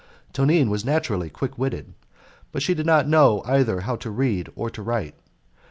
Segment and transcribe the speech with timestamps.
[0.33, 1.93] Tonine was naturally quick witted,
[2.51, 5.13] but she did not know either how to read or to write.